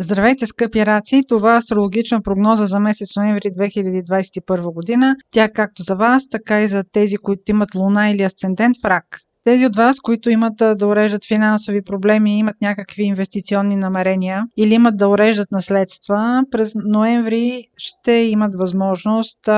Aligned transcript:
Здравейте, 0.00 0.46
скъпи 0.46 0.86
раци! 0.86 1.22
Това 1.28 1.54
е 1.54 1.58
астрологична 1.58 2.22
прогноза 2.22 2.66
за 2.66 2.80
месец 2.80 3.16
ноември 3.16 3.48
2021 3.48 4.74
година. 4.74 5.16
Тя 5.30 5.48
както 5.48 5.82
за 5.82 5.94
вас, 5.94 6.28
така 6.28 6.62
и 6.62 6.68
за 6.68 6.84
тези, 6.92 7.16
които 7.16 7.42
имат 7.50 7.74
луна 7.74 8.10
или 8.10 8.22
асцендент 8.22 8.76
в 8.82 8.84
рак. 8.84 9.20
Тези 9.44 9.66
от 9.66 9.76
вас, 9.76 10.00
които 10.00 10.30
имат 10.30 10.56
да 10.56 10.86
уреждат 10.86 11.26
финансови 11.26 11.82
проблеми, 11.82 12.38
имат 12.38 12.56
някакви 12.62 13.02
инвестиционни 13.02 13.76
намерения 13.76 14.44
или 14.56 14.74
имат 14.74 14.96
да 14.96 15.08
уреждат 15.08 15.52
наследства, 15.52 16.44
през 16.50 16.72
ноември 16.74 17.64
ще 17.76 18.12
имат 18.12 18.54
възможност 18.54 19.48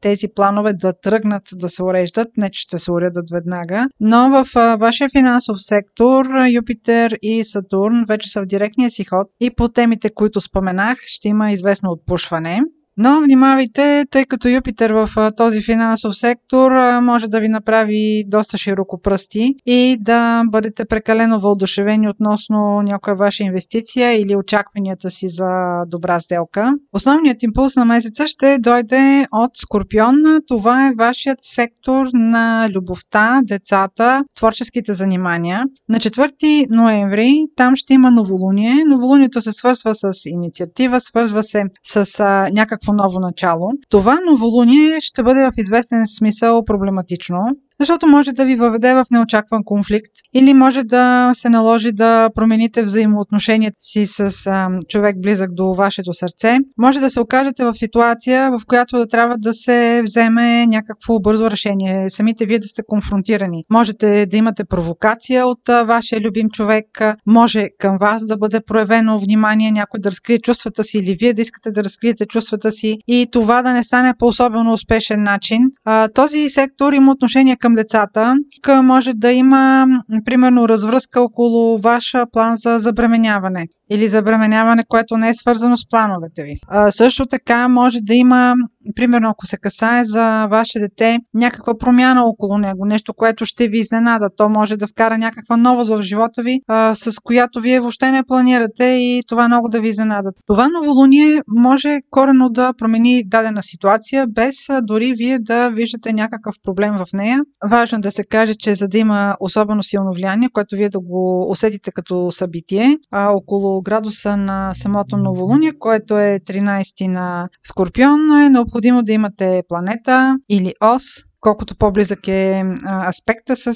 тези 0.00 0.28
планове 0.36 0.72
да 0.72 0.92
тръгнат 1.02 1.42
да 1.52 1.68
се 1.68 1.82
уреждат, 1.82 2.28
не 2.36 2.50
че 2.50 2.60
ще 2.60 2.78
се 2.78 2.92
уредат 2.92 3.30
веднага, 3.32 3.86
но 4.00 4.30
в 4.30 4.48
вашия 4.78 5.08
финансов 5.08 5.62
сектор 5.62 6.26
Юпитер 6.54 7.18
и 7.22 7.44
Сатурн 7.44 8.04
вече 8.08 8.30
са 8.30 8.42
в 8.42 8.46
директния 8.46 8.90
си 8.90 9.04
ход 9.04 9.26
и 9.40 9.50
по 9.56 9.68
темите, 9.68 10.10
които 10.14 10.40
споменах, 10.40 10.98
ще 11.06 11.28
има 11.28 11.52
известно 11.52 11.90
отпушване. 11.90 12.60
Но 12.96 13.20
внимавайте, 13.20 14.04
тъй 14.10 14.24
като 14.24 14.48
Юпитер 14.48 14.90
в 14.90 15.08
този 15.36 15.62
финансов 15.62 16.16
сектор 16.16 16.70
може 17.02 17.28
да 17.28 17.40
ви 17.40 17.48
направи 17.48 18.24
доста 18.26 18.58
широко 18.58 19.00
пръсти 19.02 19.54
и 19.66 19.96
да 20.00 20.42
бъдете 20.50 20.84
прекалено 20.84 21.40
въодушевени 21.40 22.08
относно 22.08 22.82
някоя 22.82 23.16
ваша 23.16 23.42
инвестиция 23.42 24.20
или 24.20 24.36
очакванията 24.36 25.10
си 25.10 25.28
за 25.28 25.82
добра 25.86 26.20
сделка. 26.20 26.74
Основният 26.92 27.42
импулс 27.42 27.76
на 27.76 27.84
месеца 27.84 28.26
ще 28.26 28.58
дойде 28.58 29.26
от 29.32 29.50
Скорпион. 29.56 30.16
Това 30.48 30.88
е 30.88 30.94
вашият 30.98 31.38
сектор 31.40 32.06
на 32.12 32.68
любовта, 32.74 33.40
децата, 33.44 34.24
творческите 34.36 34.92
занимания. 34.92 35.64
На 35.88 35.98
4 35.98 36.66
ноември 36.70 37.32
там 37.56 37.76
ще 37.76 37.94
има 37.94 38.10
новолуние. 38.10 38.74
Новолунието 38.86 39.42
се 39.42 39.52
свързва 39.52 39.94
с 39.94 40.12
инициатива, 40.26 41.00
свързва 41.00 41.42
се 41.42 41.62
с 41.82 42.20
а, 42.20 42.46
някакво 42.84 42.92
ново 42.92 43.20
начало. 43.20 43.70
Това 43.88 44.18
новолуние 44.26 45.00
ще 45.00 45.22
бъде 45.22 45.44
в 45.44 45.52
известен 45.56 46.06
смисъл 46.06 46.64
проблематично, 46.64 47.38
защото 47.80 48.06
може 48.06 48.32
да 48.32 48.44
ви 48.44 48.56
въведе 48.56 48.94
в 48.94 49.04
неочакван 49.10 49.64
конфликт 49.64 50.12
или 50.34 50.54
може 50.54 50.82
да 50.84 51.30
се 51.34 51.48
наложи 51.48 51.92
да 51.92 52.30
промените 52.34 52.82
взаимоотношенията 52.82 53.76
си 53.80 54.06
с 54.06 54.46
а, 54.46 54.68
човек 54.88 55.20
близък 55.20 55.54
до 55.54 55.74
вашето 55.74 56.12
сърце. 56.12 56.58
Може 56.78 57.00
да 57.00 57.10
се 57.10 57.20
окажете 57.20 57.64
в 57.64 57.74
ситуация, 57.74 58.50
в 58.50 58.60
която 58.66 58.98
да 58.98 59.06
трябва 59.06 59.36
да 59.38 59.54
се 59.54 60.02
вземе 60.04 60.66
някакво 60.66 61.20
бързо 61.20 61.50
решение. 61.50 62.10
Самите 62.10 62.46
вие 62.46 62.58
да 62.58 62.68
сте 62.68 62.82
конфронтирани. 62.86 63.64
Можете 63.70 64.26
да 64.26 64.36
имате 64.36 64.64
провокация 64.64 65.46
от 65.46 65.68
а, 65.68 65.82
вашия 65.84 66.20
любим 66.20 66.48
човек, 66.50 66.86
може 67.26 67.64
към 67.78 67.98
вас 67.98 68.24
да 68.26 68.36
бъде 68.36 68.60
проявено 68.66 69.20
внимание, 69.20 69.70
някой 69.70 70.00
да 70.00 70.10
разкрие 70.10 70.38
чувствата 70.38 70.84
си 70.84 70.98
или 70.98 71.16
вие 71.20 71.32
да 71.32 71.42
искате 71.42 71.70
да 71.70 71.84
разкриете 71.84 72.26
чувствата 72.26 72.72
си 72.72 72.98
и 73.08 73.26
това 73.32 73.62
да 73.62 73.72
не 73.72 73.82
стане 73.82 74.14
по 74.18 74.26
особено 74.26 74.72
успешен 74.72 75.22
начин. 75.22 75.62
А, 75.84 76.08
този 76.08 76.50
сектор 76.50 76.92
има 76.92 77.12
отношение 77.12 77.56
към 77.64 77.74
децата. 77.74 78.34
Може 78.82 79.12
да 79.14 79.32
има, 79.32 79.86
примерно, 80.24 80.68
развръзка 80.68 81.20
около 81.20 81.78
ваша 81.78 82.26
план 82.32 82.56
за 82.56 82.78
забременяване 82.78 83.66
или 83.90 84.08
забременяване, 84.08 84.82
което 84.88 85.16
не 85.16 85.28
е 85.28 85.34
свързано 85.34 85.76
с 85.76 85.88
плановете 85.90 86.42
ви. 86.42 86.54
А, 86.68 86.90
също 86.90 87.26
така 87.26 87.68
може 87.68 87.98
да 88.02 88.14
има, 88.14 88.54
примерно 88.96 89.28
ако 89.30 89.46
се 89.46 89.56
касае 89.56 90.04
за 90.04 90.46
ваше 90.46 90.78
дете, 90.78 91.18
някаква 91.34 91.78
промяна 91.78 92.24
около 92.24 92.58
него, 92.58 92.84
нещо, 92.84 93.14
което 93.14 93.44
ще 93.46 93.68
ви 93.68 93.78
изненада. 93.78 94.28
То 94.36 94.48
може 94.48 94.76
да 94.76 94.86
вкара 94.86 95.18
някаква 95.18 95.56
новост 95.56 95.90
в 95.90 96.02
живота 96.02 96.42
ви, 96.42 96.60
а, 96.68 96.94
с 96.94 97.18
която 97.22 97.60
вие 97.60 97.80
въобще 97.80 98.10
не 98.10 98.22
планирате 98.24 98.84
и 98.84 99.22
това 99.28 99.48
много 99.48 99.68
да 99.68 99.80
ви 99.80 99.88
изненада. 99.88 100.30
Това 100.46 100.68
новолуние 100.68 101.40
може 101.48 102.00
корено 102.10 102.48
да 102.48 102.72
промени 102.78 103.22
дадена 103.26 103.62
ситуация, 103.62 104.26
без 104.26 104.56
дори 104.82 105.14
вие 105.18 105.38
да 105.38 105.70
виждате 105.70 106.12
някакъв 106.12 106.54
проблем 106.62 106.92
в 106.92 107.06
нея. 107.12 107.40
Важно 107.70 108.00
да 108.00 108.10
се 108.10 108.24
каже, 108.24 108.54
че 108.54 108.74
за 108.74 108.88
да 108.88 108.98
има 108.98 109.36
особено 109.40 109.82
силно 109.82 110.12
влияние, 110.12 110.48
което 110.52 110.76
вие 110.76 110.88
да 110.88 111.00
го 111.00 111.50
усетите 111.50 111.90
като 111.92 112.30
събитие, 112.30 112.96
а, 113.10 113.32
около 113.32 113.82
градуса 113.82 114.36
на 114.36 114.74
самото 114.74 115.16
новолуние, 115.16 115.72
което 115.78 116.18
е 116.18 116.40
13 116.46 117.08
на 117.08 117.48
Скорпион, 117.62 118.40
е 118.40 118.50
необходимо 118.50 118.73
да 119.02 119.12
имате 119.12 119.62
планета 119.68 120.38
или 120.48 120.74
ос, 120.80 121.02
колкото 121.44 121.76
по-близък 121.76 122.28
е 122.28 122.64
аспекта 123.08 123.56
с 123.56 123.74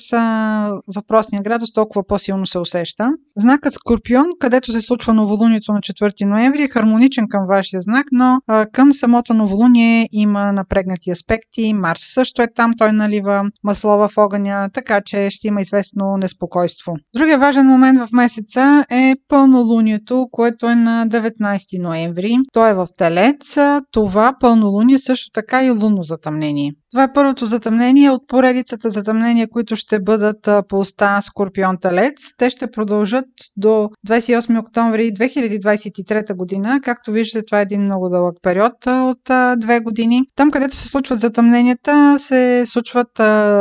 въпросния 0.95 1.43
градус, 1.43 1.73
толкова 1.73 2.07
по-силно 2.07 2.47
се 2.47 2.59
усеща. 2.59 3.09
Знакът 3.39 3.73
Скорпион, 3.73 4.27
където 4.41 4.73
се 4.73 4.81
случва 4.81 5.15
новолунието 5.15 5.73
на 5.73 5.81
4 5.81 6.25
ноември, 6.25 6.63
е 6.63 6.69
хармоничен 6.69 7.25
към 7.29 7.47
вашия 7.49 7.81
знак, 7.81 8.07
но 8.13 8.41
към 8.73 8.93
самото 8.93 9.35
новолуние 9.35 10.09
има 10.13 10.53
напрегнати 10.53 11.11
аспекти. 11.11 11.75
Марс 11.75 12.01
също 12.15 12.43
е 12.43 12.47
там, 12.55 12.73
той 12.79 12.93
налива 12.93 13.45
масло 13.65 13.97
в 13.97 14.11
огъня, 14.17 14.69
така 14.73 15.01
че 15.01 15.31
ще 15.31 15.49
има 15.49 15.61
известно 15.61 16.17
неспокойство. 16.17 16.93
Другия 17.17 17.39
важен 17.39 17.67
момент 17.67 17.99
в 17.99 18.09
месеца 18.13 18.85
е 18.91 19.15
пълнолунието, 19.29 20.27
което 20.31 20.67
е 20.67 20.75
на 20.75 21.07
19 21.09 21.83
ноември. 21.83 22.37
То 22.53 22.67
е 22.67 22.75
в 22.75 22.89
Телец. 22.99 23.57
Това 23.93 24.35
пълнолуние 24.41 24.99
също 24.99 25.31
така 25.35 25.65
и 25.65 25.71
лунно 25.71 26.03
затъмнение. 26.03 26.73
Това 26.91 27.03
е 27.03 27.13
първото 27.13 27.47
затъмнение 27.59 28.11
от 28.11 28.29
поредицата 28.29 28.91
затъмнения, 28.91 29.49
които 29.49 29.77
ще 29.77 30.01
бъдат 30.01 30.49
по 30.69 30.79
оста 30.79 31.19
Скорпион 31.23 31.77
Талец. 31.81 32.15
Те 32.39 32.51
ще 32.51 32.71
продължат 32.71 33.25
до 33.57 33.91
28 34.09 34.61
октомври 34.61 35.13
2023 35.13 36.35
година. 36.37 36.81
Както 36.83 37.13
виждате, 37.13 37.47
това 37.47 37.59
е 37.59 37.63
един 37.63 37.83
много 37.83 38.09
дълъг 38.09 38.37
период 38.43 38.87
от 38.87 39.21
две 39.59 39.81
години. 39.81 40.23
Там, 40.37 40.51
където 40.51 40.77
се 40.77 40.89
случват 40.89 41.21
затъмненията, 41.21 42.17
се 42.19 42.65
случват 42.67 43.19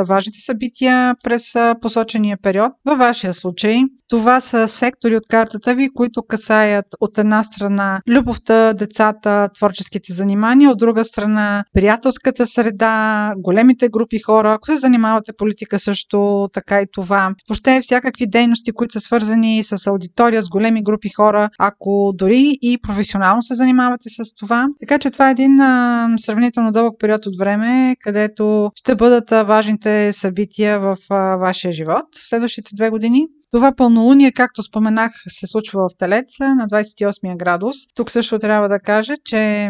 важните 0.08 0.40
събития 0.40 1.16
през 1.24 1.44
посочения 1.81 2.38
период. 2.44 2.72
Във 2.85 2.97
вашия 2.97 3.34
случай 3.34 3.81
това 4.09 4.40
са 4.41 4.68
сектори 4.68 5.16
от 5.16 5.23
картата 5.29 5.75
ви, 5.75 5.90
които 5.95 6.23
касаят 6.23 6.85
от 7.00 7.18
една 7.18 7.44
страна 7.44 8.01
любовта, 8.07 8.73
децата, 8.73 9.50
творческите 9.56 10.13
занимания, 10.13 10.69
от 10.69 10.78
друга 10.78 11.06
страна 11.06 11.63
приятелската 11.73 12.47
среда, 12.47 13.34
големите 13.38 13.90
групи 13.90 14.19
хора. 14.19 14.53
Ако 14.53 14.66
се 14.66 14.78
занимавате 14.78 15.34
политика 15.38 15.79
също, 15.79 16.50
така 16.53 16.81
и 16.81 16.85
това. 16.91 17.34
Въобще 17.50 17.79
всякакви 17.81 18.28
дейности, 18.28 18.72
които 18.72 18.94
са 18.94 19.00
свързани 19.00 19.63
с 19.63 19.88
аудитория, 19.88 20.41
с 20.41 20.50
големи 20.50 20.84
групи 20.84 21.09
хора, 21.09 21.50
ако 21.59 22.13
дори 22.16 22.57
и 22.62 22.78
професионално 22.81 23.44
се 23.44 23.56
занимавате 23.56 24.09
с 24.09 24.34
това. 24.40 24.67
Така 24.79 25.00
че 25.00 25.12
това 25.12 25.28
е 25.28 25.31
един 25.31 25.59
а, 25.59 26.09
сравнително 26.17 26.72
дълъг 26.72 26.94
период 27.00 27.25
от 27.25 27.38
време, 27.38 27.96
където 28.00 28.72
ще 28.75 28.96
бъдат 28.96 29.29
важните 29.29 30.13
събития 30.13 30.79
в 30.79 30.97
а, 31.09 31.35
вашия 31.35 31.73
живот 31.73 32.06
следващите 32.16 32.72
две 32.75 32.90
години. 32.90 33.28
Това 33.52 33.75
пълнолуние, 33.75 34.31
както 34.31 34.62
споменах, 34.62 35.12
се 35.28 35.47
случва 35.47 35.88
в 35.90 35.97
Телеца 35.97 36.56
на 36.56 36.68
28 36.68 37.38
градус. 37.38 37.75
Тук 37.96 38.12
също 38.12 38.40
трябва 38.40 38.69
да 38.69 38.80
кажа, 38.80 39.13
че 39.25 39.69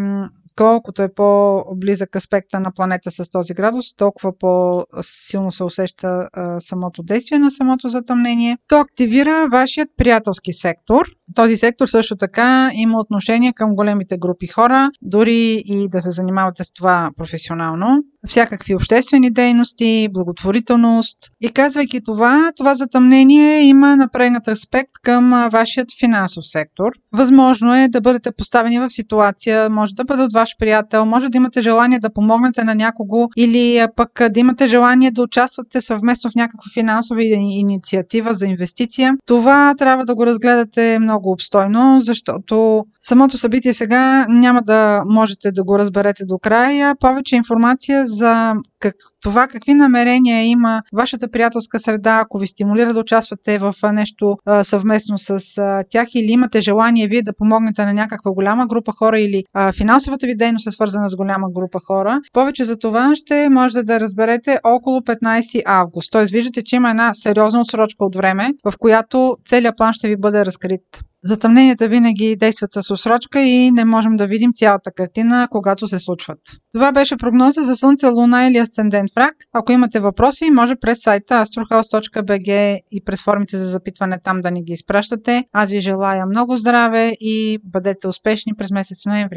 колкото 0.58 1.02
е 1.02 1.14
по-близък 1.14 2.16
аспекта 2.16 2.60
на 2.60 2.72
планета 2.76 3.12
с 3.12 3.30
този 3.30 3.54
градус, 3.54 3.96
толкова 3.96 4.38
по-силно 4.40 5.52
се 5.52 5.64
усеща 5.64 6.08
а, 6.34 6.62
самото 6.62 7.04
действие 7.04 7.40
на 7.40 7.52
самото 7.52 7.88
затъмнение. 7.88 8.58
То 8.68 8.80
активира 8.80 9.48
вашият 9.52 9.90
приятелски 9.98 10.54
сектор. 10.54 11.06
Този 11.36 11.58
сектор 11.58 11.88
също 11.88 12.16
така 12.16 12.72
има 12.74 13.00
отношение 13.00 13.54
към 13.54 13.76
големите 13.76 14.18
групи 14.18 14.48
хора, 14.48 14.90
дори 15.02 15.62
и 15.66 15.88
да 15.90 16.02
се 16.02 16.12
занимавате 16.12 16.64
с 16.64 16.74
това 16.74 17.12
професионално 17.18 18.04
всякакви 18.28 18.76
обществени 18.76 19.32
дейности, 19.32 20.08
благотворителност. 20.12 21.18
И 21.42 21.50
казвайки 21.50 22.04
това, 22.04 22.52
това 22.58 22.76
затъмнение 22.76 23.62
има 23.62 23.96
напрегнат 23.96 24.48
аспект 24.48 24.92
към 25.04 25.50
вашият 25.52 25.88
финансов 26.00 26.48
сектор. 26.48 26.92
Възможно 27.14 27.76
е 27.76 27.88
да 27.88 28.02
бъдете 28.02 28.32
поставени 28.32 28.80
в 28.80 28.90
ситуация, 28.90 29.70
може 29.70 29.94
да 29.94 30.04
бъде 30.04 30.24
от 30.24 30.34
ваш 30.48 30.56
приятел, 30.60 31.06
може 31.06 31.30
да 31.30 31.38
имате 31.38 31.62
желание 31.62 32.00
да 32.00 32.14
помогнете 32.14 32.64
на 32.64 32.76
някого 32.76 33.28
или 33.38 33.86
пък 33.96 34.12
да 34.32 34.40
имате 34.40 34.68
желание 34.68 35.12
да 35.12 35.22
участвате 35.22 35.82
съвместно 35.82 36.32
в 36.32 36.36
някаква 36.36 36.72
финансова 36.74 37.24
инициатива 37.24 38.34
за 38.34 38.46
инвестиция. 38.46 39.14
Това 39.26 39.74
трябва 39.78 40.06
да 40.06 40.16
го 40.16 40.26
разгледате 40.26 41.00
много 41.00 41.32
обстойно, 41.32 41.98
защото 42.02 42.84
самото 43.00 43.38
събитие 43.38 43.74
сега 43.74 44.26
няма 44.30 44.62
да 44.62 45.02
можете 45.06 45.52
да 45.52 45.64
го 45.64 45.80
разберете 45.80 46.24
до 46.26 46.38
края. 46.38 46.96
Повече 47.00 47.36
информация 47.36 48.06
за 48.06 48.54
как, 48.80 48.96
това 49.22 49.48
какви 49.48 49.74
намерения 49.74 50.44
има 50.44 50.82
вашата 50.94 51.32
приятелска 51.32 51.80
среда, 51.80 52.20
ако 52.24 52.40
ви 52.40 52.48
стимулира 52.48 52.94
да 52.94 53.00
участвате 53.00 53.58
в 53.60 53.74
нещо 53.94 54.36
а, 54.46 54.64
съвместно 54.64 55.18
с 55.18 55.58
а, 55.58 55.84
тях 55.90 56.08
или 56.16 56.32
имате 56.32 56.62
желание 56.62 57.08
вие 57.08 57.22
да 57.22 57.34
помогнете 57.34 57.86
на 57.86 57.94
някаква 57.94 58.32
голяма 58.32 58.68
група 58.68 58.92
хора 58.92 59.20
или 59.20 59.44
а, 59.54 59.72
финансовата 59.72 60.28
ви 60.28 60.36
дейност 60.36 60.68
е 60.68 60.72
свързана 60.72 61.10
с 61.10 61.16
голяма 61.16 61.48
група 61.52 61.80
хора. 61.88 62.20
Повече 62.34 62.64
за 62.64 62.78
това 62.78 63.16
ще 63.16 63.50
можете 63.50 63.84
да 63.84 64.00
разберете 64.00 64.60
около 64.64 65.00
15 65.00 65.62
август. 65.66 66.12
Тоест 66.12 66.32
виждате, 66.32 66.64
че 66.64 66.76
има 66.76 66.90
една 66.90 67.14
сериозна 67.14 67.62
отсрочка 67.62 68.06
от 68.06 68.16
време, 68.16 68.50
в 68.66 68.74
която 68.80 69.36
целият 69.46 69.78
план 69.78 69.94
ще 69.94 70.08
ви 70.08 70.18
бъде 70.18 70.46
разкрит. 70.46 71.07
Затъмненията 71.24 71.88
винаги 71.88 72.36
действат 72.36 72.72
с 72.74 72.92
осрочка 72.92 73.42
и 73.42 73.72
не 73.72 73.86
можем 73.86 74.16
да 74.16 74.28
видим 74.28 74.52
цялата 74.54 74.92
картина, 74.92 75.48
когато 75.52 75.88
се 75.88 76.00
случват. 76.00 76.40
Това 76.74 76.92
беше 76.92 77.18
прогноза 77.18 77.64
за 77.64 77.76
Слънце, 77.76 78.08
Луна 78.08 78.48
или 78.48 78.58
Асцендент 78.58 79.10
в. 79.16 79.36
Ако 79.54 79.72
имате 79.72 80.00
въпроси, 80.00 80.52
може 80.52 80.76
през 80.82 81.02
сайта 81.02 81.46
astrohouse.bg 81.46 82.80
и 82.92 83.04
през 83.06 83.24
формите 83.24 83.58
за 83.58 83.66
запитване 83.66 84.18
там 84.24 84.42
да 84.42 84.52
ни 84.52 84.64
ги 84.64 84.74
изпращате. 84.74 85.44
Аз 85.54 85.72
ви 85.72 85.82
желая 85.82 86.26
много 86.26 86.56
здраве 86.56 87.14
и 87.20 87.60
бъдете 87.64 88.08
успешни 88.08 88.54
през 88.58 88.72
месец 88.72 89.06
ноември. 89.06 89.36